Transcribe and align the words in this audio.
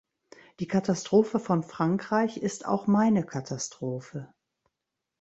Die 0.59 0.67
Katastrophe 0.67 1.39
von 1.39 1.61
Frankreich 1.61 2.37
ist 2.37 2.65
auch 2.65 2.87
meine 2.87 3.23
Katastrophe. 3.23 4.33